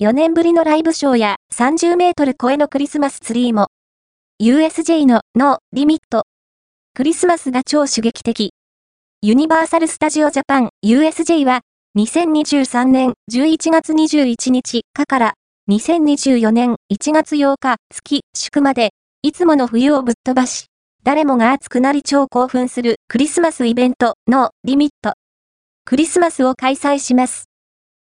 [0.00, 3.66] 4年ぶりのライブショーや30メートル超えのクリスマスツリーも。
[4.40, 6.22] USJ のノーリミット。
[6.94, 8.52] クリスマスが超刺激的。
[9.22, 11.62] ユニバーサル・スタジオ・ジャパン USJ は
[11.98, 15.34] 2023年11月21日かから
[15.68, 18.90] 2024年1月8日月祝まで
[19.22, 20.66] いつもの冬をぶっ飛ばし
[21.02, 25.14] 誰もが熱くなり超興奮するクリスマスイベントのリミット。
[25.84, 27.48] クリスマスを開催します。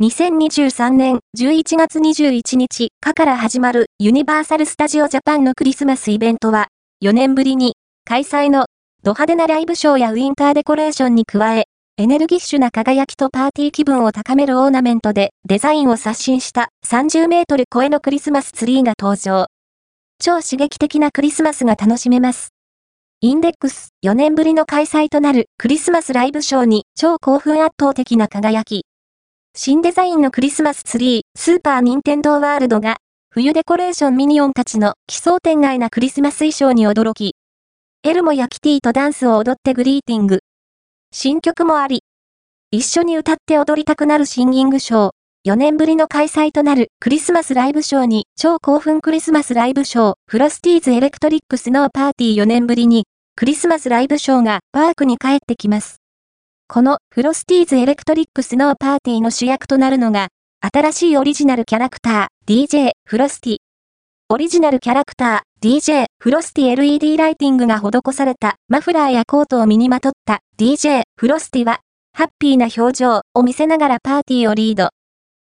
[0.00, 6.68] 2023年11月21日かから始まるユニバーサル・スタジオ・ジャパンのクリスマスイベントは
[7.04, 7.74] 4年ぶりに
[8.06, 8.64] 開催の
[9.02, 11.64] ド派手なライブショーやウィンターデコレーションに加え
[11.98, 19.48] エネルギッシュな輝きとパーティー気分を高めるオーナメントでデザインを刷新した30メートル超えのクリスマスツリーが登場。
[20.18, 22.54] 超刺激的なクリスマスが楽しめます。
[23.20, 28.86] インデックス4年ぶりの開催となるクリスマスライブショーに超興奮圧倒的な輝き。
[29.62, 32.96] 新デザインのクリスマスツリー、スーパーニンテンドーワールドが、
[33.30, 37.34] 冬デコレーションミニオンたちの奇想天外なクリスマス衣装に驚き、
[38.02, 40.38] エルモやキティとダンスを踊ってグリーティング。
[41.12, 42.04] 新曲もあり、
[42.70, 45.10] 一緒に歌って踊りたくなるシンギングショー。
[45.46, 53.04] 4年ぶりの開催となるクリスマスライブショーに超興奮クリスマスライブショーフロスティーズエレクトリックスノーパーティー4年ぶりに
[53.36, 56.00] クリスマスライブショーがパークに帰ってきます。
[56.72, 60.28] このフロスティーズエレクトリックスノーパーティーの主役となるのが
[60.60, 63.56] 新しいオリジナルキャラクター DJ フロスティ。
[64.28, 71.80] オリジナルキャラクター DJ フロスティ LED ライティングが施されたマフラーやコートを身にまとった DJ フロスティは
[72.16, 74.90] ハッピーな表情を見せながらパーティーをリード。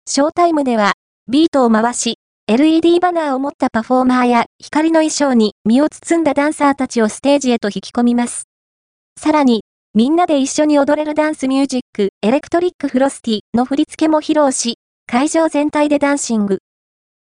[0.08, 0.94] ショータイムでは、
[1.30, 2.16] ビートを回し、
[2.48, 8.48] LED バナーを持ったパフォーマーや光の衣装に身を包んだダンサーたちをステージへと引き込みます。
[9.16, 9.63] さらに、
[9.96, 16.58] みんなで一緒に踊れるダンスミュージック、エレクトリックフロスティの振り付けも披露し、会場全体でダンシング。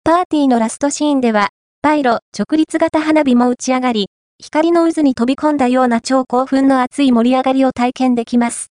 [0.04, 1.48] パーティーのラストシーンでは、
[1.80, 8.66] パイロ、直立型花火も打ち上がり、光の渦に飛び込んだような超興奮の熱い盛り上がりを体験できます。